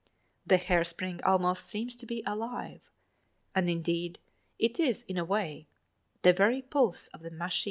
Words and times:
The 0.47 0.57
hairspring 0.57 1.21
(9) 1.21 1.21
almost 1.25 1.67
seems 1.67 1.95
to 1.97 2.07
be 2.07 2.23
alive. 2.25 2.81
And 3.53 3.69
indeed, 3.69 4.17
it 4.57 4.79
is 4.79 5.03
in 5.03 5.19
a 5.19 5.23
way, 5.25 5.67
the 6.23 6.33
very 6.33 6.63
pulse 6.63 7.05
of 7.09 7.21
the 7.21 7.29
machine. 7.29 7.59